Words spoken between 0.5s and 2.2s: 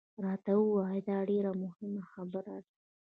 ووایه، دا ډېره مهمه